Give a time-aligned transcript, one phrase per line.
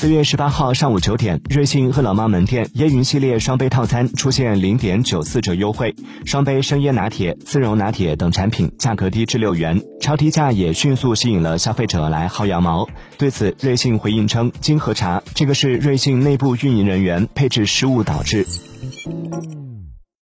[0.00, 12.88] 四月十八号上午九点瑞幸饿老妈门店椰云系列双杯套餐出现零点九四折优惠双杯生椰拿铁丝绒拿铁等产品价格低至六元超低价也迅速吸引了消费者来薅羊毛。
[13.18, 18.46] 对此瑞幸回应称经核查这个是瑞幸内部运营人员配置失误导致。